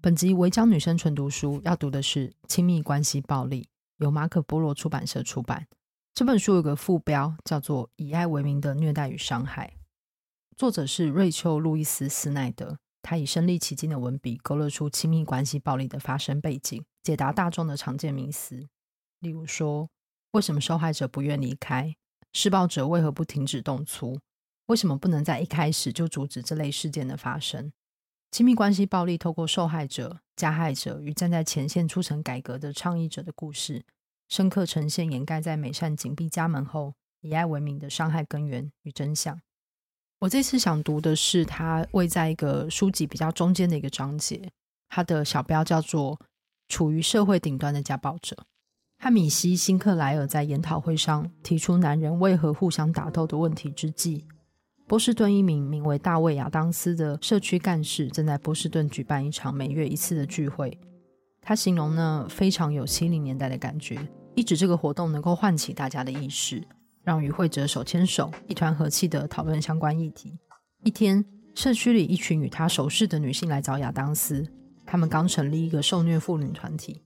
[0.00, 3.62] 本集违章女生纯读书要读的是《亲密关系暴力》，
[3.96, 5.66] 由马可波罗出版社出版。
[6.14, 9.74] 这本书有个副标叫做《以爱为名的虐待与伤害》，
[10.56, 12.78] 作者是瑞秋·路易斯·斯奈德。
[13.02, 18.68] 他以身临其境的文笔勾勒出亲密关系暴力的发生背景，解答大众的常见迷思，
[19.20, 19.88] 例如说，
[20.32, 21.94] 为什么受害者不愿离开？
[22.32, 24.18] 施暴者为何不停止动粗？
[24.66, 27.72] 为什么不能在一开始就阻止这类事件的发生？
[28.30, 33.84] 亲密关系暴力透过受害者、加害者与站在前线促成改革的倡议者的故事，
[34.28, 39.40] 深刻呈现掩盖在美善紧闭家门后以爱为名的伤害根源与真相。
[40.18, 44.50] 我这次想读的是他位在一个书籍比较中间的一个章节，
[44.88, 46.20] 它的小标叫做
[46.68, 48.36] “处于社会顶端的家暴者”。
[48.98, 54.26] 汉米西·辛克莱尔在研讨会上提出男人为何互相打斗的问题之际。
[54.88, 60.78] 波士顿一名名为大卫·亚当斯的社区干事正在波士顿举办一场每月一次的聚会。
[61.42, 63.98] 他形容呢，非常有七零年代的感觉，
[64.36, 66.62] 一直这个活动能够唤起大家的意识，
[67.02, 70.38] 让与会者手牵手，一团和气地讨论相关议题。
[70.84, 71.24] 一天，
[71.56, 74.46] 社区里一群与他熟识的女性来找亚当斯，
[74.84, 77.02] 他们刚成立一个受虐妇女团体，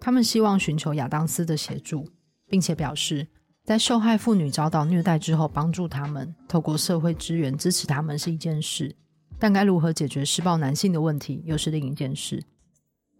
[0.00, 2.08] 他们希望寻求亚当斯的协助，
[2.48, 3.28] 并且表示。
[3.70, 8.96] 在受害妇女遭到虐待之后，帮助他们，透过社会资源支持他们是一件事，
[9.38, 12.42] 但该如何解决施暴男性的问题又是另一件事。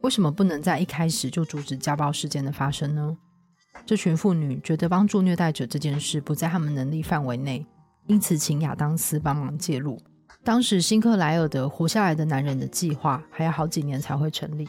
[0.01, 3.17] 为什么不能在一开始就阻止家暴事件的发生呢？
[3.87, 7.65] 这群妇女觉得帮助虐待者这件事不在他们能力范围内，
[8.09, 10.03] 因此请亚当斯帮忙介入。
[10.43, 14.69] 当时辛克莱尔的活下来的男人的计划还要好几年才会成立，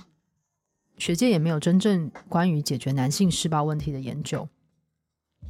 [0.99, 4.47] 学界也没有真正关于解决男性施暴问题的研究。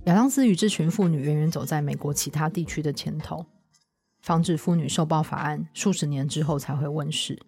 [0.06, 3.46] 亚当斯与这群妇女远远走在美国其他地区的前头，
[4.22, 7.40] 防止妇女受暴法案数十年之后才会问世。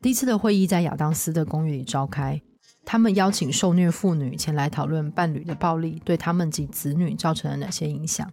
[0.00, 2.40] 第一次的会议在亚当斯的公寓里召开，
[2.84, 8.32] 他们邀请受虐妇女前来讨论伴侣的暴力对他们及子女造成了哪些影响。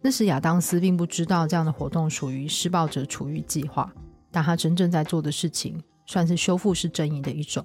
[0.00, 3.92] 那时亚当斯并不知道这样的活动属于施暴者处遇计划，
[4.30, 7.64] 但他真正在做的事情算是修复式正义的一种。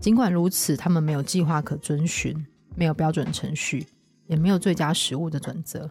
[0.00, 2.46] 尽管如此，他们没有计划可遵循。
[2.78, 3.88] 没有标准程序，
[4.28, 5.90] 也没有最佳食物的准则。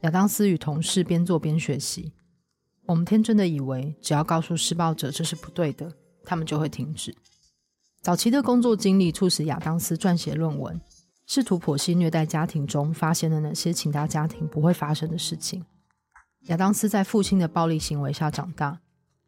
[0.00, 2.12] 亚当斯与同事边做边学习。
[2.84, 5.90] 我们天真的以为，只要告诉施暴者这是不对的，
[6.22, 7.16] 他们就会停止。
[8.02, 10.78] 早期的工作经历促使亚当斯撰写论文，
[11.26, 15.64] 试图剖析虐待家庭中发现了哪些其他家庭不会发生的事情。
[16.48, 18.78] 亚当斯在父亲的暴力行为下长大，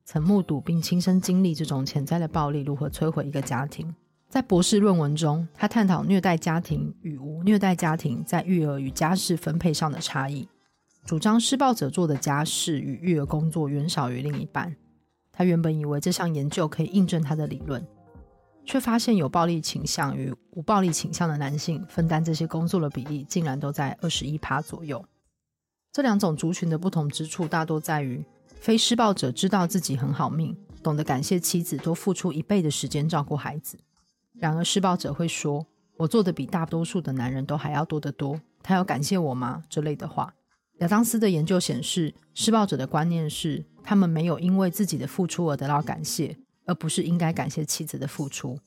[0.04, 3.94] 曾目睹并亲身经历这种潜在的暴力如何摧毁一个家庭。
[4.28, 10.46] 在博士论文中，他探讨虐待家庭与无虐待家庭在育儿与家事分配上的差异，
[11.04, 14.76] 主张施暴者做的家事与育儿工作远少于另一半。
[15.32, 17.86] 他原本以为这项研究可以印证他的理论，
[18.64, 25.02] 却发现有暴力倾向与无暴力倾向的男性分担这些工作的比例竟然都在二十一趴左右。
[25.92, 28.22] 这两种族群的不同之处大多在于，
[28.56, 33.78] 非施暴者知道自己很好命，懂得感谢妻子多付出一倍的时间照顾孩子。
[34.38, 35.66] 然而，施暴者会说
[35.96, 40.34] ：“我做的比大多数的男人都还要多得多，他要感谢我吗？”这类的话。
[40.80, 46.36] 亚当斯的研究显示，施暴者的观念是，他们没有因为自己的付出而得到感谢，
[46.66, 48.58] 而不是应该感谢妻子的付出。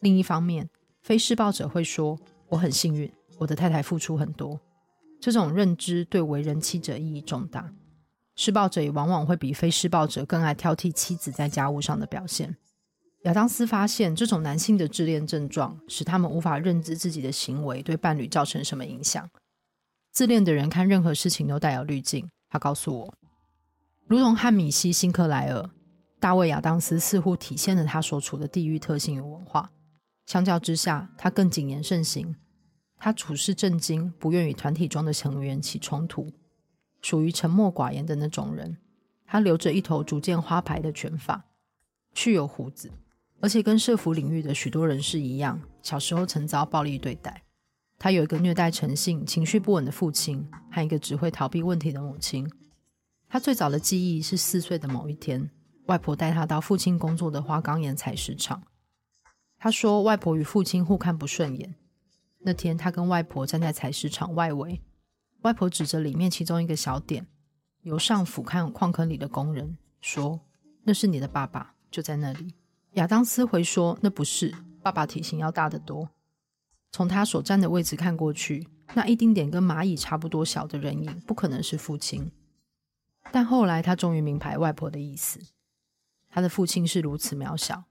[0.00, 0.68] 另一方面，
[1.00, 2.18] 非施暴者会说
[2.50, 3.08] ：“我很幸运，
[3.38, 4.58] 我的太太付出很多。”
[5.20, 7.72] 这种认知对为人妻者意义重大。
[8.34, 12.56] 施暴者也往往会比非施暴者更爱挑剔妻子在家务上的表现。
[13.24, 19.28] 亚当斯发现，这种男性的自恋症状使他们无法认知自己的行为对伴侣造成什么影响。
[20.12, 22.28] 自恋的人看任何事情都带有滤镜。
[22.50, 23.14] 他告诉我，
[24.06, 25.70] 如同汉米西·辛克莱尔，
[26.20, 29.70] 大卫·亚当斯似乎体现了他所处的地域特性与文化。
[30.26, 32.36] 相较之下，他更谨言慎行。
[32.98, 36.30] 他处事正经，不愿与团体中的成员起冲突，
[37.00, 38.76] 属于沉默寡言的那种人。
[39.26, 41.46] 他留着一头逐渐花白的卷发，
[42.12, 42.92] 蓄有胡子。
[43.44, 47.42] 而且跟社福领域的许多人士一样，小时候曾遭暴力对待。
[47.98, 52.50] 他有一个虐待成性、情绪不稳的父亲，和一个只会逃避问题的母亲。
[53.28, 55.50] 他最早的记忆是四岁的某一天，
[55.88, 58.62] 外婆带他到父亲工作的花岗岩采石场。
[59.58, 61.74] 他说，外婆与父亲互看不顺眼。
[62.38, 64.80] 那天，他跟外婆站在采石场外围，
[65.42, 67.26] 外婆指着里面其中一个小点，
[67.82, 70.40] 由上俯瞰矿坑里的工人，说
[70.84, 72.54] ：“那是你的爸爸，就在那里。”
[72.94, 76.08] 亚当斯回说：“那不是，爸爸体型要大得多。
[76.92, 82.30] 从他所站的位置看过去，那一丁点跟蚂蚁差不多小的人影，不可能是父亲。
[83.32, 85.40] 但后来他终于明白外婆的意思。
[86.28, 87.84] 他的父亲是如此渺小，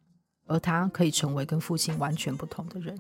[0.45, 2.97] 而他可以成为跟父亲完全不同的人，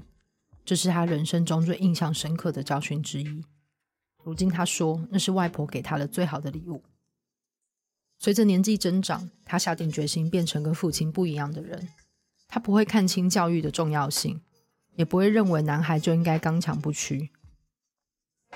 [0.65, 3.45] 这是他人生中最印象深刻的教训之一。
[4.23, 6.83] 如今他说，那是外婆给他的最好的礼物。
[8.23, 11.89] 随着年纪增长，他下定决心变成跟父亲不一样的人。
[12.47, 14.39] 他不会看清教育的重要性，
[14.95, 17.31] 也不会认为男孩就应该刚强不屈。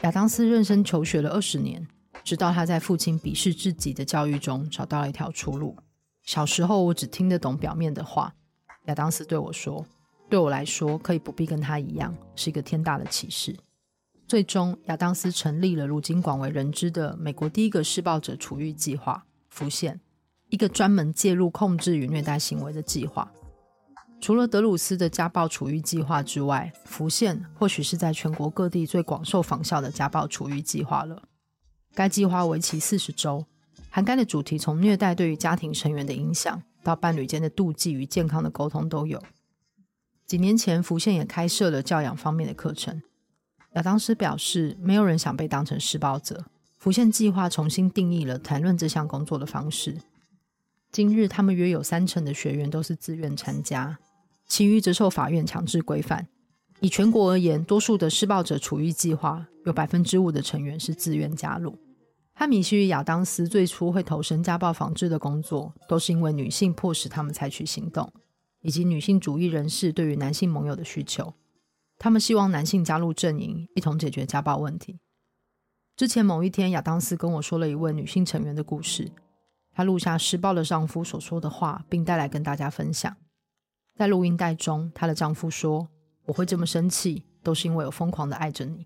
[0.03, 1.85] 亚当斯认真求学了二十年，
[2.23, 5.75] 直到他在父亲鄙视自己的教育中找到了一条出路。
[6.23, 8.35] 小时候，我只听得懂表面的话。
[8.85, 9.85] 亚当斯对我说
[10.31, 13.53] ：“对我来说，可以不必跟他一样，是一个天大的启示。”
[14.25, 19.26] 最终，亚当斯成立了如今广为人知的美国第一个施暴者处遇计划。
[19.57, 19.99] 浮现
[20.49, 23.31] 一个专门介入控制与虐待行为的计划。
[24.21, 31.23] 除了德鲁斯的家暴处遇计划之外，浮现或许是在全国各地最广受仿效的家暴处遇计划了。
[31.95, 33.47] 该计划为期四十周，
[33.89, 39.21] 涵盖的主题从虐待对于家庭成员的影响，到伴侣间的妒忌与健康的沟通都有。
[40.27, 43.01] 几年前，浮现也开设了教养方面的课程。
[43.73, 46.45] 亚当斯表示，没有人想被当成施暴者。
[46.87, 49.97] 浮现计划重新定义了谈论这项工作的方式。
[50.89, 53.99] 今日，他们约有三成的学员都是自愿参加，
[54.47, 56.29] 其余则受法院强制规范。
[56.79, 61.77] 以全国而言，多数的施暴者处遇计划有百分之五的成员是自愿加入。
[62.33, 68.09] 汉米西与亚当斯最初会投身家暴防治的工作，都是因为女性迫使他们采取行动，
[68.61, 71.33] 以及女性主义人士对于男性盟友的需求。
[71.99, 75.01] 他们希望男性加入阵营，一同解决家暴问题。
[75.97, 79.11] 之前某一天，亚当斯跟我说了一位女性成员的故事。
[79.73, 83.17] 她录下施暴的丈夫所说的话，并带来跟大家分享。
[83.95, 85.89] 在录音带中，她的丈夫说
[86.25, 88.85] ：“我会这么生气，都是因为我疯狂的爱着你。”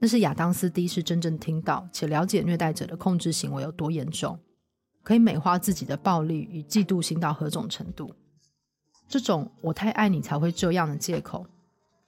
[0.00, 4.38] 那是亚当斯第一次真正听到且了解虐待者的控制行为有多严重，
[5.02, 8.14] 可以美化自己的暴力与嫉妒心到何种程度。
[9.08, 11.46] 这种“我太爱你才会这样的”借口，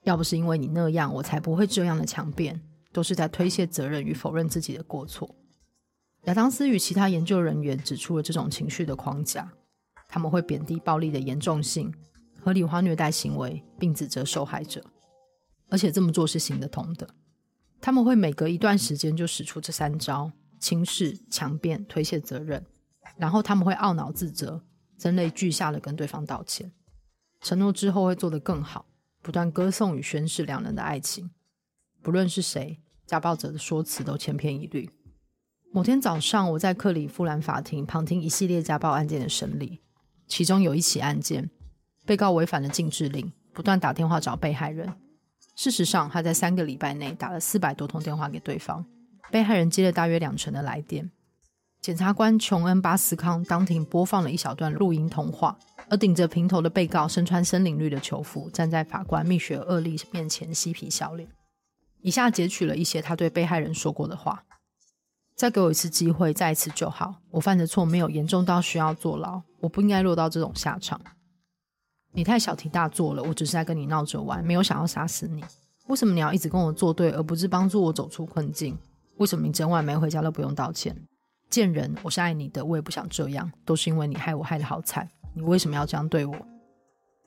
[0.03, 2.61] 要不是因为你那样，我才不会这样的强辩。
[2.97, 5.35] 都是在推卸责任与否认自己的过错。
[6.23, 9.53] 亚当斯与其他研究人员指出了这种情绪的框架，
[10.07, 11.93] 他们会贬低暴力的严重性，
[12.41, 14.83] 合理化虐待行为，并指责受害者，
[15.69, 17.07] 而且这么做是行得通的。
[17.79, 22.65] 他们会每隔一段时间就使出这三招：轻视、强辩、推卸责任。
[23.15, 24.63] 然后他们会懊恼自责，
[24.97, 26.71] 声泪俱下的跟对方道歉，
[27.41, 28.87] 承诺之后会做得更好，
[29.21, 31.29] 不断歌颂与宣示两人的爱情。
[32.01, 32.81] 不论是谁。
[33.07, 34.89] 家暴者的说辞都千篇一律。
[35.71, 39.79] 某天早上，我在克里夫兰法庭旁听一系列家暴案件的审理，
[40.27, 41.49] 其中有一起案件，
[42.05, 44.93] 被告违反了禁制令，不断打电话找被害人。
[45.55, 48.85] 事实上，他在三个礼拜内打了四百多通电话给对方，
[49.31, 51.09] 被害人接了大约两成的来电。
[51.79, 55.57] 检察官琼恩·巴斯康当庭播放了一小段录音通话，
[55.89, 61.29] 而顶着平头的被告身穿森林绿的囚服，站在法官蜜雪厄利面前嬉皮笑脸。
[62.07, 64.45] 以下截取了一些他对被害人说过的话
[65.35, 67.15] ：“再给我一次机会，再一次就好。
[67.31, 71.01] 我犯的错没有严重到需要坐牢，我不应该落到这种下场。
[72.13, 75.43] 你太小题大做了，我只是在跟你闹着玩，没有想要杀死你。
[75.87, 78.77] 为什么你要一直跟我作对，而不是帮助我走出困境？
[79.17, 80.95] 为什么你整晚没回家都不用道歉？
[81.49, 85.09] 贱人，我是爱你的，我也不想这样，都是因为你害我害得好惨。
[85.33, 86.37] 你为什么要这样对我？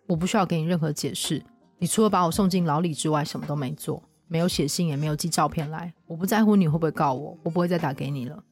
[0.07, 1.45] 我不需要给你任何解释。
[1.77, 5.93] 你除了把我送进牢里之外，什么都没做。”没有写信，也没有寄照片来。
[6.07, 8.45] 我不在乎你会不会告我，我不会再打给你了。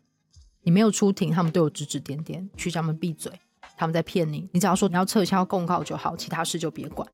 [0.63, 3.33] 你没有出庭，他们对我指指点点，去叫他们闭嘴。
[3.77, 7.09] 他们在骗你，你只要说你要撤销公告就好，其他事就别管。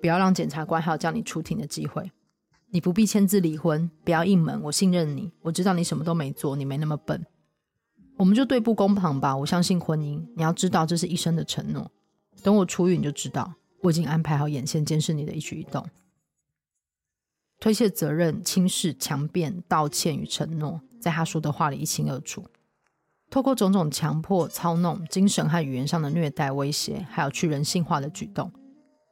[0.00, 2.12] 不要让检察官还有叫你出庭的机会。
[2.70, 5.32] 你不必签字离婚，不要隐瞒，我信任你。
[5.42, 7.26] 我知道你什么都没做，你没那么笨。
[8.16, 9.36] 我们就对簿公堂吧。
[9.36, 11.90] 我相信婚姻，你要知道这是一生的承诺。
[12.44, 15.84] 等我出狱你就知道，我已经安排好眼线监视你的一举一动。
[17.64, 22.44] 推卸责任、轻视、强辩、道歉与承诺，在他说的话里一清二楚。
[23.30, 28.52] 透过种种强迫、操弄、精神和语言上的虐待、威胁，还有去人性化的举动，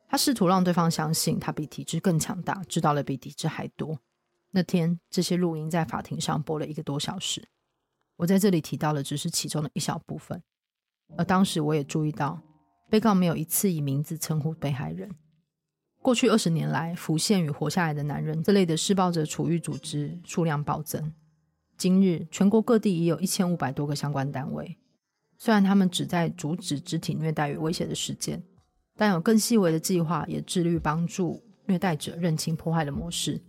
[0.07, 3.99] 他试图让对方相信他比体制更强大，知道了比体制还多。
[4.51, 7.49] 那天，这些录音在法庭上播了一个多小时。
[8.17, 10.43] 我在这里提到的只是其中的一小部分，
[11.17, 12.39] 而当时我也注意到，
[12.91, 15.09] 被告没有一次以名字称呼被害人。
[16.03, 21.13] 过去二十年来，浮现与活下来的男人这类的施暴者处遇组织数量暴增。
[21.79, 24.77] 今日，全国各地已有一千五百多个相关单位。
[25.39, 28.43] 虽然他们只在阻止肢体虐待与威胁的事件，
[28.97, 33.41] 但有更细微的计划，也致力帮助虐待者认清破坏的模式，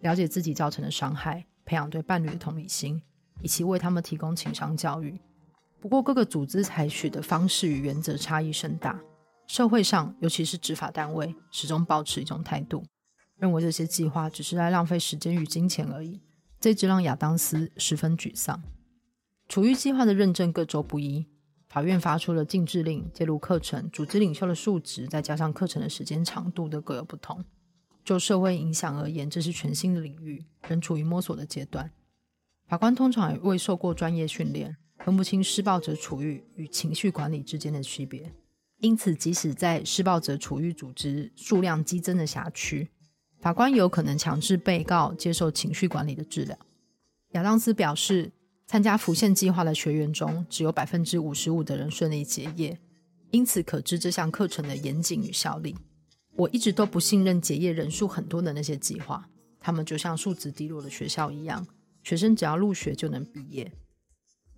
[0.00, 3.02] 了解自己造成的伤害，培养对伴侣的同理心，
[3.42, 5.20] 以及为他们提供情商教育。
[5.78, 8.98] 不过，各个组织采取的方式与原则差异甚大。
[9.48, 12.84] 社会上，尤其是执法单位，始终保持一种态度，
[13.38, 16.20] 认为这些计划只是在浪费时间与金钱而已。
[16.60, 18.62] 这只让亚当斯十分沮丧。
[19.48, 21.26] 处遇计划的认证各州不一，
[21.68, 27.44] 法院发出了禁制令，介入课程、组织领袖的数值，再加上课程的时间长度都各有不同。
[28.04, 31.90] 就社会影响而言，这是全新的领域，仍处于摸索的阶段。
[32.66, 34.76] 法官通常也未受过专业训练。
[35.04, 38.34] 分不清施暴者处遇与情绪管理之间的区别，
[38.80, 42.88] 因此，即使在施暴者处遇组织数量激增的辖区，
[43.40, 46.56] 法官有可能强制被告接受情绪管理的治疗。
[47.32, 48.30] 亚当斯表示，
[48.66, 52.78] 参加浮现计划的学员中，只有百分之五十五的人顺利结业，
[53.32, 55.74] 因此可知这项课程的严谨与效力。
[56.36, 61.66] 我一直都不信任结业人数很多的那些计划，他们就像数值低落的学校一样，
[62.04, 63.72] 学生只要入学就能毕业。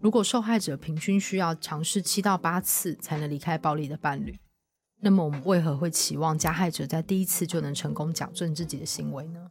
[0.00, 4.38] 如果受害者平均需要尝试七到八次才能离开暴力的伴侣，
[5.00, 9.50] 那么我们为何会期望加害者在第一次就能成功矫正自己的行为呢？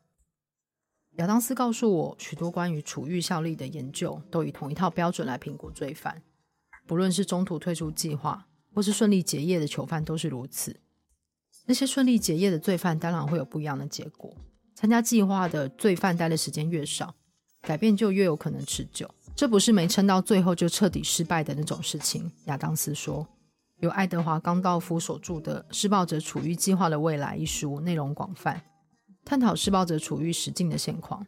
[1.18, 6.24] 亚当斯告诉我，许多关于处遇效力的研究都以同一套标准来评估罪犯，
[6.88, 10.79] 不论是中途退出计划，或是顺利结业的囚犯都是如此。
[11.65, 14.36] 那些顺利结业的罪犯当然会有不一样的结果。
[14.74, 17.13] 参加计划的罪犯待的时间越少，
[17.62, 19.13] 改变就越有可能持久。
[19.39, 23.25] 这不是没撑到最后就彻底失败的那种事情，亚当斯说。
[23.79, 28.62] 由爱德华·冈道夫所著的《施暴者处遇计划的未来》一书内容广泛，
[29.24, 31.25] 探讨施暴者处遇实境的现况。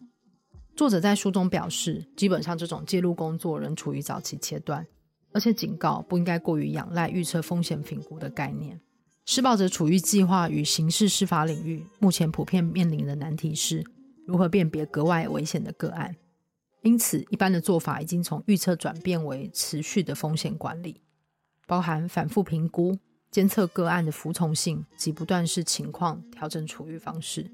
[0.76, 4.86] 作者在书中表示，基本上这种介入工作仍处于早期阶段，
[5.32, 8.78] 而且警告不应该过于仰赖预测风险评估的概念。
[9.26, 13.82] 施暴者处遇计划与刑事司法领域目前普遍面临的难题是
[14.28, 16.14] 如何辨别格外危险的个案。
[16.82, 21.02] 因此，一般的做法已经从预测转变为持续的风险管理，
[21.68, 22.98] 包含反复评估、
[23.30, 27.52] 监测个案的服从性及不断视情况调整处遇方式。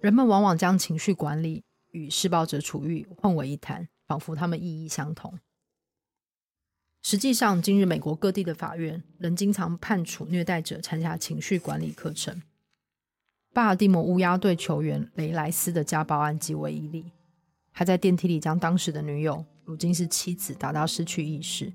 [0.00, 5.38] 人们往往将情绪管理与施暴者处遇混为一谈，仿佛他们意义相同。
[7.00, 12.42] 实际上，今日美国各地的法院仍经常判处虐待者参加情绪管理课程。
[13.52, 17.12] 巴尔的摩乌鸦队球员雷莱斯的家暴案即为一例。
[17.72, 21.72] 还在电梯里将当时的女友，如今是妻子，打到失去意识。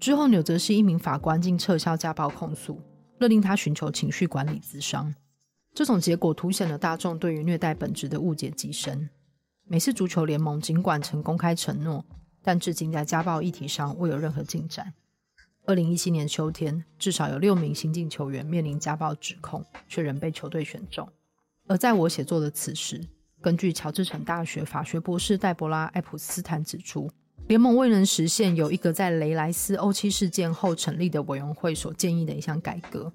[0.00, 2.80] 之后，纽泽西一名法官竟撤销家暴控诉，
[3.18, 5.14] 勒令他寻求情绪管理咨商。
[5.74, 9.10] 这种结果凸显了大众对于虐待本质的误解极深。
[9.64, 12.04] 美式足球联盟尽管曾公开承诺，
[12.42, 14.94] 但至今在家暴议题上未有任何进展。
[15.66, 21.06] 二零一七年秋天，至少有六名新进球员面临家暴指控，却仍被球队选中。
[21.66, 23.06] 而在我写作的此时，
[23.40, 27.10] 根据乔治城大学法学博士黛博拉·艾普斯坦指出，
[27.46, 33.12] 联盟未能实现由一个在雷莱斯殴欺事件后成立的委员会所建议的一项改革。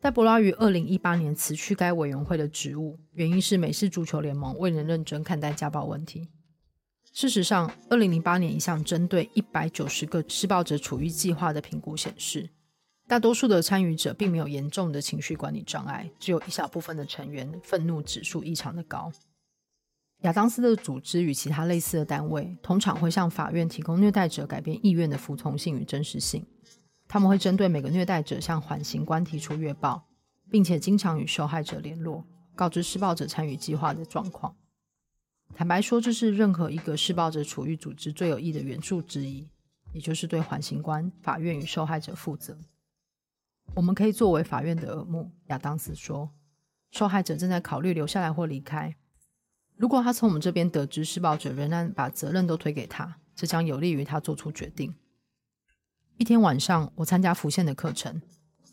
[0.00, 6.28] 黛博拉于二零一八年辞去该委员会的职务，原因是美式足球联盟未能认真看待家暴问题。
[7.12, 12.48] 事实上，二零零八年一项针对一百九十个施暴者处遇计划的评估显示，
[13.08, 19.12] 大多数的参与者并没有严重的情绪管理障碍，只有一小部分的成员愤怒指数异常的高。
[20.22, 26.46] 亚当斯的组织与其他类似的单位，通常会向法院提供虐待者改变意愿的服从性与真实性。
[27.08, 30.06] 他们会针对每个虐待者向缓刑官提出月报，
[30.50, 32.24] 并且经常与受害者联络，
[32.54, 34.54] 告知施暴者参与计划的状况。
[35.54, 39.48] 坦白说，这是任何一个施暴者处遇组织最有益的援助之一，
[39.92, 42.56] 也就是对缓刑官、法院与受害者负责。
[43.74, 46.30] 我们可以作为法院的耳目，亚当斯说。
[46.92, 48.94] 受害者正在考虑留下来或离开。
[49.80, 54.94] 如果他从我们这边得知施暴者仍然把责任都推给他，这将有利于他做出决定。
[56.18, 58.20] 一天晚上，我参加浮现的课程，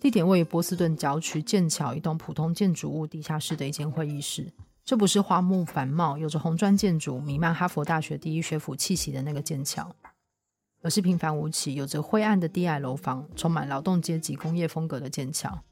[0.02, 4.52] 地点位于波士顿郊区剑桥一栋普通建筑物地下室的一间会议室。
[4.84, 9.96] 这不是花木繁茂、有着红砖建筑、弥漫哈佛大学第一学府气息的那个剑桥，
[10.82, 15.64] 而是平凡无奇、有着灰暗的低矮楼房、充满劳动阶级工业风格的剑桥。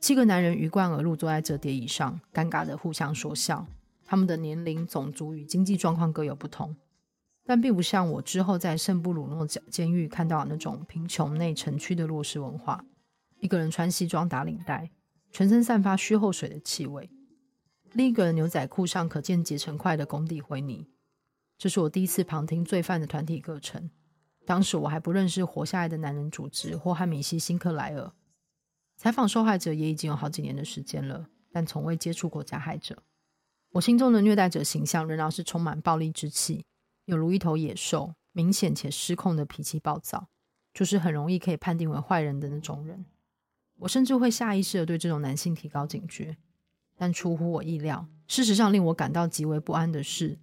[0.00, 3.66] 七个男人鱼贯而入，坐在折叠椅上，尴尬地互相说笑。
[4.10, 6.74] 他们的年龄、种族与经济状况各有不同，
[7.44, 12.86] 但并不像我之后在圣布鲁诺监狱看到的那种贫穷内城区的弱势文化。
[13.40, 14.90] 一个人穿西装打领带，
[15.30, 17.10] 全身散发虚后水的气味；
[17.92, 20.86] 另一个人牛仔裤上可见结成块的工地灰泥。
[21.58, 23.90] 这是我第一次旁听罪犯的团体课程。
[24.46, 28.10] 当时我还不认识活下来的男人组织或汉米西辛克莱尔。
[28.96, 33.02] 采访受害者也已经有好几年的时间了，但从未接触过加害者。
[33.72, 36.64] 我心中的虐待者形象仍然是充满暴力之气，
[37.04, 40.28] 有如一头野兽，明显且失控的脾气暴躁，
[40.72, 43.04] 就是很容易可以判定为坏人的那种人。
[43.80, 46.36] 我甚至会下意识地对这种男性提高警觉。
[46.96, 50.38] 但出乎我意料，事实上令我感到极为不安的是，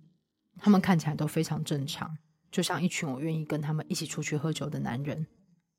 [0.58, 2.18] 他们看起来都非常正常，
[2.50, 5.28] 就像一群我愿意跟他们一起出去喝酒的男人。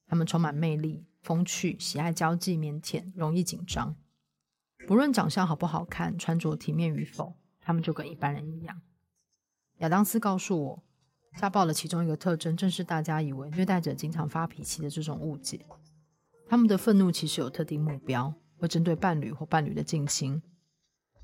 [0.06, 3.96] 他们充满魅力、风趣、喜爱交际、腼腆，容易紧张。
[4.87, 8.81] 不论长相好不好看，穿着体面与否，他们就跟一般人一样。
[9.78, 10.83] 亚当斯告诉我，
[11.37, 15.66] 家暴的其中一个特征，正是大家以为虐待者经常发脾气的这种误解。
[16.49, 20.40] 他们的愤怒其实有特定目标，会针对伴侣或伴侣的近亲。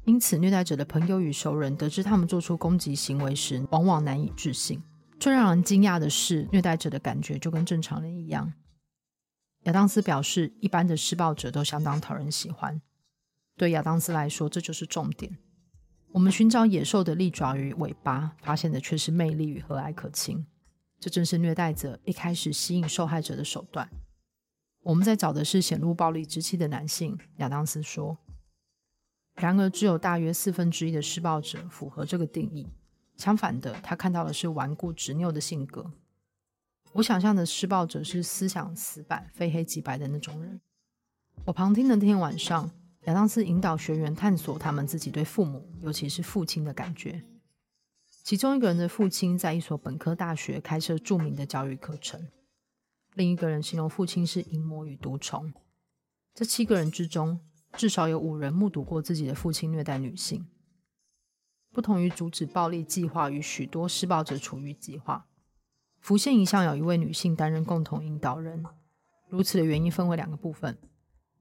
[0.05, 4.83] 因此，虐待者的朋友与熟人得知他们做出攻击行为时，往往难以置信。
[5.21, 8.53] 最让人惊讶的是，虐待者的感觉就跟正常人一样。
[9.63, 12.83] 亚当斯表示，一般的施暴者都相当讨人喜欢。
[13.63, 15.39] 对亚当斯来说，这就是重点。
[16.11, 20.45] 我们寻找野兽的利爪与尾巴，发现的却是魅力与和蔼可亲。
[20.99, 23.89] 这正是虐待者一开始吸引受害者的手段。
[24.83, 28.19] 我们在找的是显露暴力之气的男性，亚当斯说。
[29.37, 32.67] 然而，只有大约四分之一的施暴者符合这个定义。
[33.17, 35.93] 相反的，他看到的是顽固执拗的性格。
[36.95, 40.61] 我想象的施暴者是思想死板、非黑即白的那种人。
[41.45, 42.73] 我旁听的那天晚上，
[43.05, 47.25] 亚当斯引导学员探索他们自己对父母，尤其是父亲的感觉。
[48.23, 52.29] 其中一个人的父亲在一所本科大学开设著名的教育课程，
[53.15, 55.53] 另一个人形容父亲是淫魔与毒虫。
[56.33, 57.41] 这七个人之中，
[57.73, 60.47] 至少有五人目睹过自己的父亲虐待女性。
[61.73, 65.27] 不同于阻止暴力计划与许多施暴者处遇计划，
[65.99, 68.65] 浮现一向有一位女性担任共同引导人。
[69.29, 70.79] 如此的原因分为两个部分：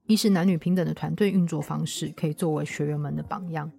[0.06, 3.70] 一是男女平等的团队运作方式可以作为学员们的榜样，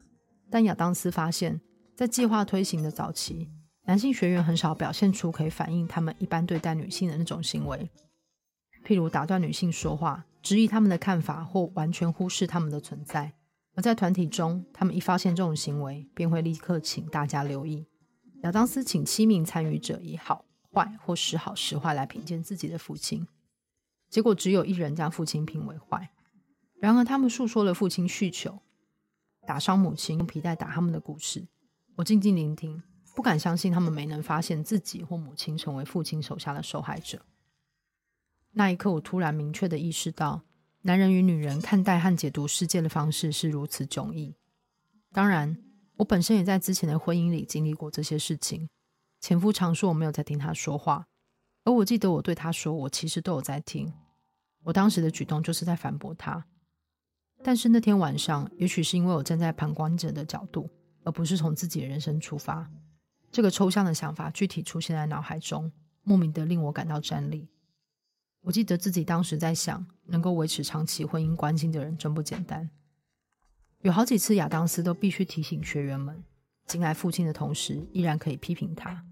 [0.49, 1.59] 但亚当斯发现，
[1.95, 3.49] 在计划推行的早期，
[3.85, 7.89] 男性学员很少表现出可以反映他们一般对待女性的那种行为，
[8.85, 10.25] 譬如打断女性说话。
[10.41, 13.31] 质疑他们的看法，或完全忽视他们的存在。
[13.75, 17.87] 而在团体中，他们一发现这种行为，便会立刻请大家留意。
[18.41, 23.25] 亚当斯请七名参与者以好坏或时好时坏来评鉴自己的父亲，
[24.13, 26.11] 结果只有一人将父亲评为坏。
[26.79, 28.59] 然而，他们诉说了父亲酗酒、
[29.47, 31.47] 打伤母亲、用皮带打他们的故事。
[31.95, 32.83] 我静静聆听，
[33.15, 37.25] 不敢相信他们没能发现自己或母亲成为父亲手下的受害者。
[38.51, 40.43] 那一刻，我突然明确的意识到，
[40.83, 44.35] 男人与女人看待和解读世界的方式是如此迥异。
[45.11, 45.57] 当然，
[45.95, 48.69] 我本身也在之前的婚姻里经历过这些事情。
[49.19, 51.07] 前夫常说我没有在听他说话，
[51.63, 53.91] 而我记得我对他说，我其实都有在听。
[54.63, 56.45] 我当时的举动就是在反驳他。
[57.43, 60.69] 但是那天晚上，也许是因为我站在旁观者的角度，
[61.03, 62.71] 而不是从自己的人生出发，
[63.31, 65.71] 这个抽象的想法具体出现在脑海中，
[66.03, 67.49] 莫名的令我感到战栗。
[68.43, 72.69] 我记得自己当时在想，能够维持长期婚姻关系的人真不简单。
[73.81, 76.23] 有好几次，亚当斯都必须提醒学员们，
[76.65, 79.05] 敬爱父亲的同时，依然可以批评他。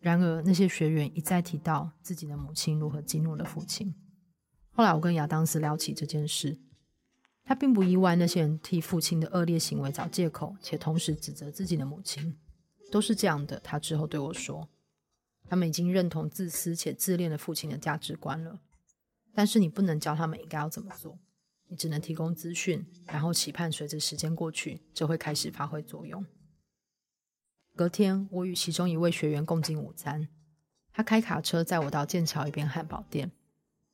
[0.00, 3.94] 然而，那些学员一再提到自己的母亲如何激怒了父亲。
[4.74, 6.58] 后来，我跟亚当斯聊起这件事，
[7.44, 12.36] 他并不意外那些人替父亲的恶劣行为找借口，且同时指责自己的母亲，
[12.90, 13.60] 都是这样的。
[13.60, 14.68] 他之后对我说。
[15.46, 18.60] 他们已经认同自私且自恋的父亲的价值观了，
[19.34, 21.18] 但是你不能教他们应该要怎么做，
[21.68, 26.24] 你只能提供资讯，然后期盼随着时间过去，这会开始发挥作用。
[27.76, 30.28] 隔天，我与其中一位学员共进午餐，
[30.90, 33.30] 他开卡车载我到剑桥一边汉堡店，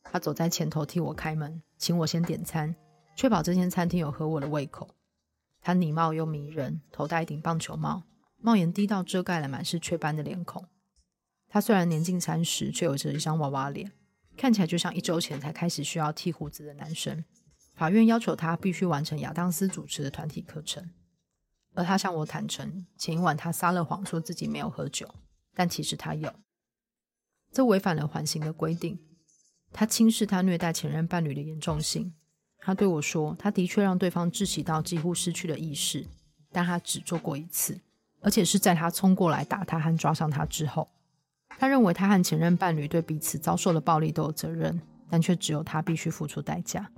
[0.02, 2.74] 他走在前头替我开门，请我先点餐，
[3.14, 4.88] 确保这间餐厅有合我的胃口。
[5.60, 8.04] 他礼貌又迷人，头戴一顶棒球帽，
[8.38, 10.66] 帽檐低到遮盖了满是雀斑的脸孔。
[11.48, 13.92] 他虽然年近三十，却有着一张娃娃脸，
[14.36, 17.24] 看起来就像一周前才开始需要剃胡子的男生。
[17.74, 20.90] 法院要求他必须完成亚当斯主持的团体课程，
[21.74, 25.14] 而他向我坦诚，前一晚他撒了谎，说自己没有喝酒，
[25.54, 26.32] 但其实他有。
[27.52, 28.98] 这违反了缓刑的规定。
[29.72, 32.12] 他轻视他虐待前任伴侣的严重性。
[32.58, 36.06] 他对我说，他的确让对方窒息到几乎失去了意识，
[36.52, 37.80] 但他只做过一次，
[38.20, 40.88] 而且是在他冲过来打他和抓伤他之后。
[41.58, 46.90] 他认为他和前任伴侣对彼此遭受的暴力都有责任，但却只有他必须付出代价。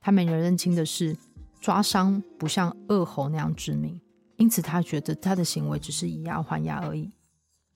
[0.00, 1.16] 他没人认清的是，
[1.60, 4.00] 抓伤不像恶猴那样致命，
[4.36, 7.12] 因此他觉得他的行为只是以牙还牙而已。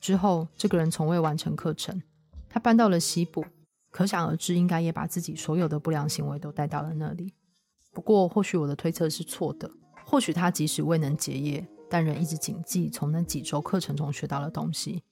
[0.00, 2.02] 之后，这个人从未完成课程，
[2.48, 3.44] 他搬到了西部，
[3.96, 7.32] 可想而知，应该也把自己所有的不良行为都带到了那里。
[7.94, 9.70] 不过，或许我的推测是错的，
[10.04, 15.02] 或许他即使未能结业，但仍一直谨记从那几周课程中学到的东西。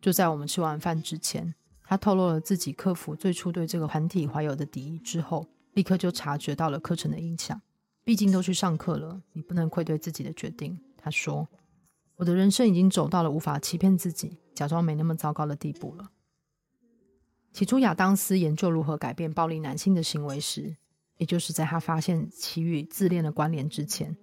[0.00, 7.60] 就在我们吃完饭之前，他透露了自己克服最初对这个团体怀有的敌意之后，立刻就察觉到了课程的影响。
[8.04, 10.78] 毕竟都去上课了，你不能愧对自己的决定。
[10.96, 11.48] 他说
[12.14, 16.08] ：“我的人生已经走到了无法欺骗自己、假装没那么糟糕的地步了。”
[17.56, 20.76] 起初，亚当斯研究如何改变暴力男性的行为时，
[21.16, 24.14] 也就是在他发现其与自恋的关联之前，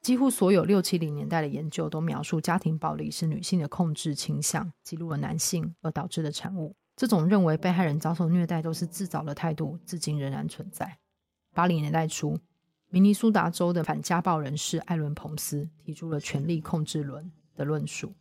[0.00, 6.74] 几乎所有六七零年代的研究都描述家庭暴力是女性的控制倾向激怒了男性而导致的产物。
[6.96, 10.98] 这种认为被害人遭受虐待都是自找的态度，至今仍然存在。
[11.54, 12.40] 八零年代初。
[12.90, 18.14] 明尼苏达州的反家暴人士艾伦·彭斯提出了“权力控制论”的论述。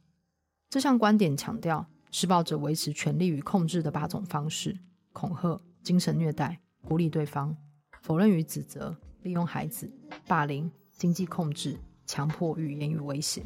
[0.69, 4.77] 这项观点强调，施暴者维持权力与控制的八种方式：
[5.13, 7.55] 恐吓、精神虐待、孤立对方、
[8.01, 9.91] 否认与指责、利用孩子、
[10.25, 13.43] 霸凌、经济控制、强迫与言语威胁。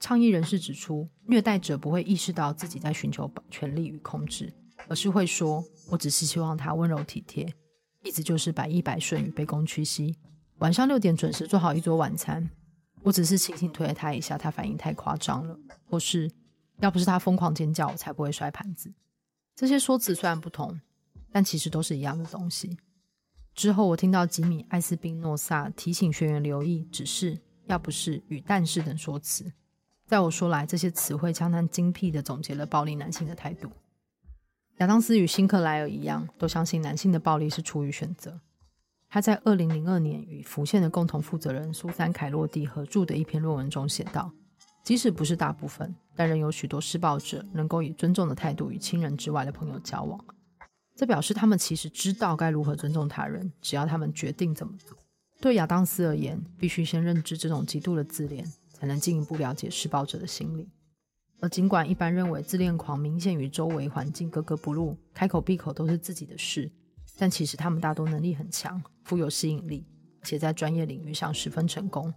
[0.00, 4.52] 倡议人士指出，虐待者不会意识到自己在寻求权力与控制，
[4.88, 7.54] 而是会说：“我只是希望他温柔体贴，
[8.02, 10.16] 意思就是百依百顺与卑躬屈膝。”
[10.58, 12.50] 晚上六点准时做好一桌晚餐，
[13.02, 15.56] 我只是轻轻推了他一下，他反应太夸张了，
[15.88, 16.28] 或是
[16.82, 18.92] 要不是他疯狂尖叫，我才不会摔盘子。
[19.54, 20.80] 这些说辞虽然不同，
[21.30, 22.76] 但其实都是一样的东西。
[23.54, 29.52] 之后我听到吉米·艾斯宾诺萨提醒学员留意“只是”“要不是”与“但是”等说辞。
[30.06, 33.70] 在我说来，这些词汇将他精辟地总结了暴力男性的态度。
[34.78, 38.40] 亚当斯与辛克莱尔一样，都相信男性的暴力是出于选择。
[39.08, 44.32] 他在二零零二年与浮现的共同负责人苏珊·凯洛蒂合著的一篇论文中写道
[44.82, 50.22] ：“即使不是大部分，但仍有许多施暴者能够以尊重的态度与亲人之外的朋友交往。
[50.94, 54.96] 这表示他们其实知道该如何尊重他人，只要他们决定怎么做。”
[55.40, 60.68] 对亚当斯而言，必须先认知这种极度的自恋，才能进一步了解施暴者的心理。
[61.40, 66.70] 而尽管一般认为自恋狂明显与周围环境格格不入，开口闭口都是自己的事。
[67.18, 69.84] 但其实他们大多能力很强，富有吸引力，
[70.22, 72.14] 且在专业领域上十分成功。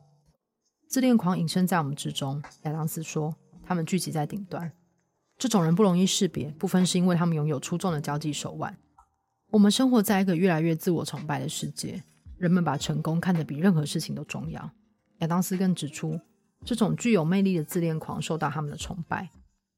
[0.88, 4.72] 自恋狂隐身在我们之中，亚当斯说，他们聚集在顶端。
[5.38, 8.78] 这种人不容易识别，部分是因为他们拥有出众的交际手腕。
[9.52, 12.04] 我们生活在一个越来越自我崇拜的世界，
[12.38, 14.72] 人们把成功看得比任何事情都重要。
[15.20, 16.20] 亚当斯更指出，
[16.64, 19.30] 这种具有魅力的自恋狂受到他们的崇拜。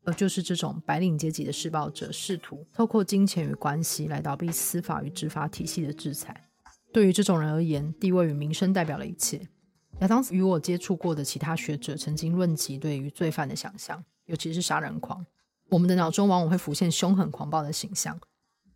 [0.03, 6.49] 而就是这种白领阶级的施暴者，试图透过金钱与关系来逃避司法与执法体系的制裁。
[6.93, 9.49] 对于这种人而言，地位与名声代表了一切。
[9.99, 15.25] 亚当斯与我接触过的其他学者曾经论及对于罪犯的想象，尤其是杀人狂。
[15.69, 18.19] 我们的脑中往往会浮现凶狠狂暴的形象，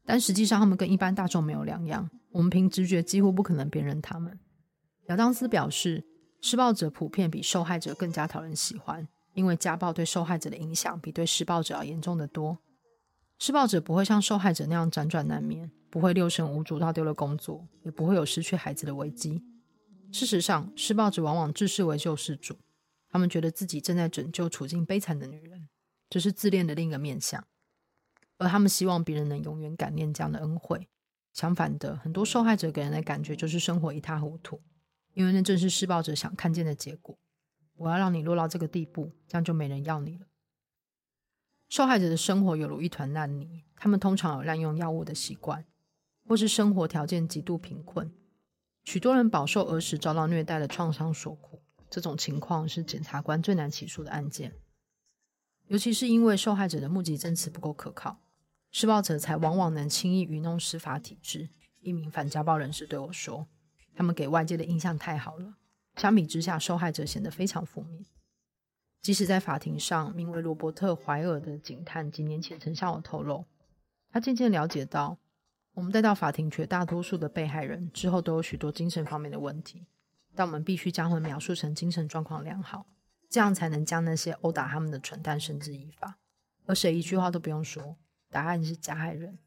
[0.05, 2.09] 但实际上他们跟一般大众没有两样。
[2.31, 4.39] 我们凭直觉几乎不可能辨认他们。
[5.07, 6.03] 亚当斯表示，
[6.41, 9.07] 施暴者普遍比受害者更加讨人喜欢。
[9.33, 12.57] 因为家暴对受害者的影响比对施暴者要严重得多，
[13.39, 19.41] 施暴者不会像受害者那样辗转难眠，不会六神无主到丢了工作，也不会有失去孩子的危机。
[20.11, 22.57] 事实上，施暴者往往自视为救世主，
[23.09, 25.69] 他们觉得自己正在拯救处境悲惨的女人，
[26.09, 27.47] 这是自恋的另一个面向，
[28.37, 30.89] 而他们希望别人能永远感念这样的恩惠。
[31.33, 34.61] 相反的，很多受害者给人的感觉就是生活一塌糊涂，
[35.13, 37.17] 因为那正是施暴者想看见的结果。
[37.77, 40.27] 我要让你落到这个地步，这样就没人要你了。
[41.69, 45.65] 受害者的生活犹如一团烂泥，他们通常有滥用药物的习惯，
[46.27, 48.13] 或是生活条件极度贫困。
[48.83, 54.53] 许多人饱受儿时遭到虐待的创伤所苦，这种情况是检察官最难起诉的案件，
[55.67, 58.19] 尤其是因为受害者的目击证词不够可靠，
[58.71, 61.49] 施暴者才往往能轻易愚弄司法体制。
[61.81, 63.47] 一名反家暴人士对我说
[63.95, 65.55] ：“他们给外界的印象太好了。”
[65.97, 68.05] 相比之下，受害者显得非常负面。
[69.01, 73.45] 即使在法庭上，名为罗伯特·怀尔的警探几年前曾向我透露，
[74.11, 75.17] 他渐渐了解到，
[75.81, 79.83] 我们带到法庭绝大多数的被害人之后都有许多精神方面的问题，
[80.35, 82.85] 但我们必须将他们描述成精神状况良好，
[83.27, 86.19] 这样才能将那些殴打他们的蠢蛋绳之以法。
[86.67, 87.97] 而谁一句话都不用说，
[88.29, 89.39] 答案是加害人，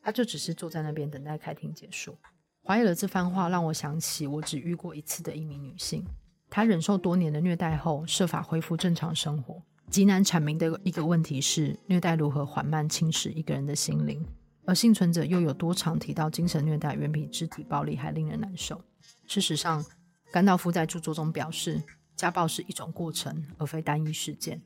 [0.00, 2.16] 他就只是坐在那边等待开庭结束。
[2.62, 6.04] 怀尔的这番话让我想起我只遇过一次的一名女性，
[6.48, 9.60] 她忍受多年的虐待后，设法恢复正常生活。
[9.88, 14.24] 极难阐明的一个问题是，虐待如何缓慢侵蚀一个人的心灵？
[14.70, 18.80] 而幸存者又有多常提到精神虐待远比肢体暴力还令人难受？
[19.26, 19.84] 事实上，
[20.30, 21.82] 甘道夫在著作中表示，
[22.14, 24.62] 家暴是一种过程，而非单一事件。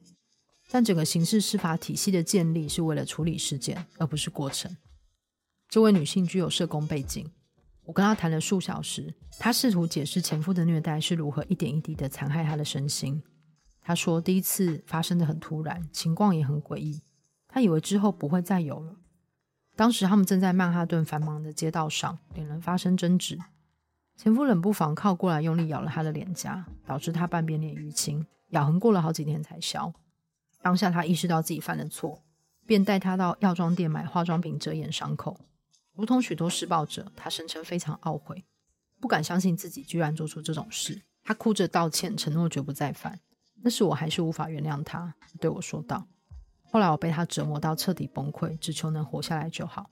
[0.70, 4.76] 但整个刑事司法体系的建立是为了处理事件，而不是过程。
[5.70, 7.26] 这位女性具有社工背景。
[7.84, 13.22] 我跟她谈了数小时，她试图解释前夫的虐待是如何一点一滴的残害她的身心。
[13.80, 17.00] 她说，第一次发生的很突然，情况也很诡异。
[17.48, 18.96] 她以为之后不会再有了。
[19.76, 23.38] 当时他们正在曼哈顿繁忙的街道上，两人发生争执。
[24.16, 29.92] 前夫冷不防靠过来，用力咬了他的脸颊，导致他半边脸淤青，咬痕过了好几天才消。
[30.62, 32.22] 当下他意识到自己犯了错，
[32.64, 35.40] 便带他到药妆店买化妆品遮掩伤口。
[35.92, 38.44] 如同许多施暴者，他声称非常懊悔，
[39.00, 41.02] 不敢相信自己居然做出这种事。
[41.24, 43.18] 他哭着道歉，承诺绝不再犯。
[43.62, 46.06] 但是我还是无法原谅他，对我说道。
[46.74, 49.90] 后来我被他折磨到彻底崩溃，只求能活下来就好。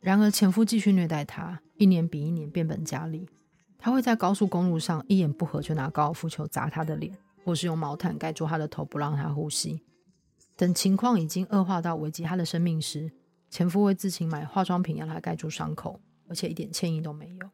[0.00, 3.28] 然而前夫继续虐待他，一年比一年变本加厉。
[3.76, 7.14] 他会在高速公路上一言不合就拿高尔夫球砸他的脸，
[7.44, 9.82] 或是用毛毯盖住他的头不让他呼吸。
[10.56, 13.12] 等情况已经恶化到危及他的生命时，
[13.50, 17.50] 前夫会自行买化妆品让他盖住伤口，而且一点歉意都没有。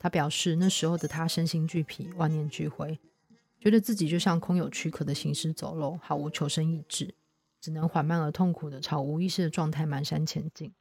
[0.00, 2.98] 他表示那时候的他身心俱疲，万念俱灰，
[3.60, 7.14] 觉得自己就像空有躯壳的行尸走肉，毫无求生意志。
[7.60, 10.72] 只能缓慢而痛苦地朝无意识的状态蹒跚前进。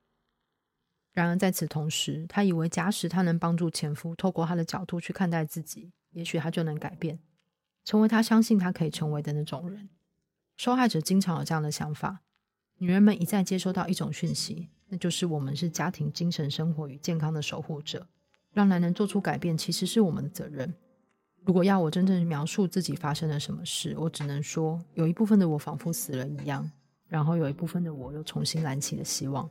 [1.11, 7.19] 然而，在此同时，他以为假使他能帮助前夫透过他的角度去看待自己，也许他就能改变，
[7.83, 9.89] 成为他相信他可以成为的那种人。
[10.55, 12.21] 受害者经常有这样的想法：
[12.77, 18.07] 女人们一再接收到一种讯息，那就是我们是家庭精神生活与健康的守护者，
[18.53, 20.73] 让男人做出改变其实是我们的责任。
[21.49, 26.71] 如果要我真正描述自己发生了什么事，我只能说，有一部分的我仿佛死了一样，
[27.07, 29.49] 然后有一部分的我又重新燃起了希望，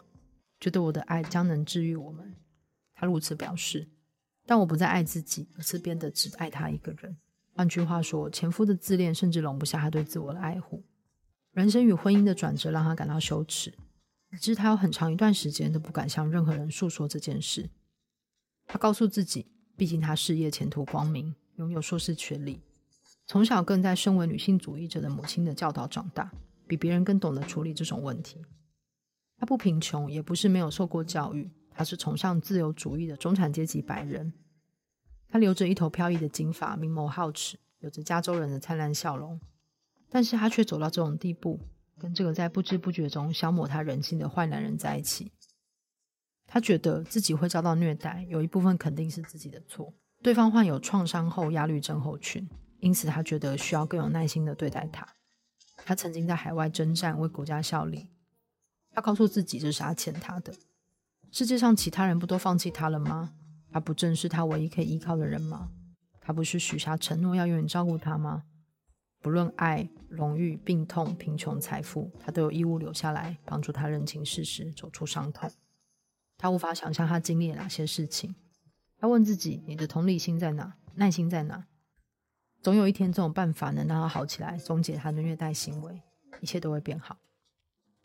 [0.61, 2.37] 觉得我的爱将能治愈我们。
[2.95, 3.89] 他如此表示，
[4.47, 7.17] 但我不再爱自己，而是变得只爱他一个人。
[7.57, 10.85] 换句话说，前夫的自恋甚至容不下他对自我的爱护。
[11.51, 13.75] 人生与婚姻的转折让他感到羞耻，
[14.31, 17.69] 以致他有很长一段时间都不敢向任何人诉说这件事。
[18.67, 21.35] 他告诉自己，毕竟他事业前途光明。
[21.59, 22.61] 拥有硕士学历，
[23.27, 26.33] 从小更在身为女性主义者的母亲的教导长大，
[26.69, 28.41] 比别人更懂得处理这种问题。
[29.37, 34.33] 他不贫穷，也不是没有受过教育，他是崇尚自由主义的中产阶级白人。
[35.29, 39.41] 他留着一头飘逸的金发，明眸皓齿，有着加州人的灿烂笑容。
[40.09, 41.61] 但是他却走到这种地步，
[41.99, 45.33] 跟这个在不知不觉中消磨他人性的坏男人在一起。
[46.47, 49.93] 他觉得自己会遭到虐待，有一部分肯定是自己的错。
[50.23, 52.49] 对方患有创伤后压力症候群，
[52.81, 55.07] 因此他觉得需要更有耐心的对待他。
[55.77, 58.09] 他曾经在海外征战，为国家效力。
[58.91, 60.53] 他告诉自己这是他欠他的。
[61.31, 63.35] 世界上其他人不都放弃他了吗？
[63.71, 65.69] 他不正是他唯一可以依靠的人吗？
[66.21, 68.45] 他不是许下承诺要永远照顾他吗？
[69.21, 75.51] 不论爱、荣誉、病痛、贫穷、财富，他都有义务留下来，帮助他认清事实，走出伤痛。
[76.37, 78.35] 他无法想象他经历了哪些事情。
[78.99, 80.75] 他问自己：“你的同理心在哪？
[80.95, 81.67] 耐心在哪？
[82.61, 86.03] 总有一天，这种办法能让他好起来，终结他的虐待行为，
[86.41, 87.17] 一切都会变好。”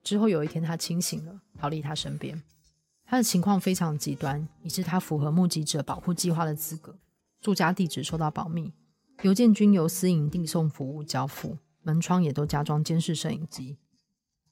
[0.04, 2.44] 之后有一天，他清醒了，逃离他身边。
[3.06, 6.98] 他的情况非常极端，以致他符合目击者保护计划的资格，
[7.42, 8.74] 住家地址受到保密，
[9.24, 13.78] 邮件均由私营递送服务交付，门窗也都加装监视摄影机。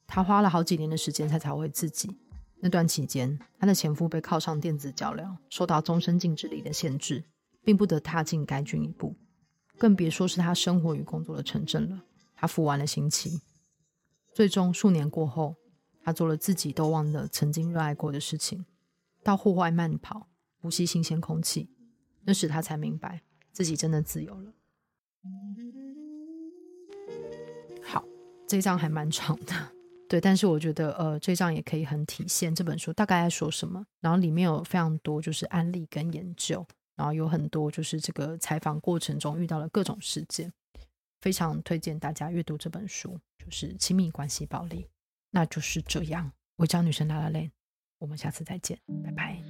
[0.06, 2.18] 他花了好几年的时间才找回自己。
[2.64, 7.24] 那段期间，她的前夫被铐上电子脚镣，受到终身禁止令的限制，
[7.64, 9.16] 并不得踏进该郡一步，
[9.76, 12.04] 更别说是他生活与工作的城镇了。
[12.36, 13.40] 他服完了刑期，
[14.32, 15.56] 最终数年过后，
[16.04, 18.64] 他做了自己都忘了曾经热爱过的事情，
[19.24, 20.28] 到户外慢跑，
[20.60, 21.68] 呼吸新鲜空气。
[22.22, 24.52] 那时他才明白，自己真的自由了。
[27.82, 28.04] 好，
[28.46, 29.81] 这一章还蛮长的。
[30.12, 33.82] 对，但是我觉得，呃，这张也可以很体现这本书大概在说什么。
[33.98, 36.62] 然后里面有非常多就是案例跟研究，
[36.94, 40.52] 然后有很多就是这个采访过程中遇到了各种事件，
[41.22, 44.82] 非常推荐大家阅读这本书，就是《亲密关系暴力》。
[45.30, 47.50] 那就是这样，我叫女生拉拉链
[47.96, 49.42] 我们下次再见，拜拜。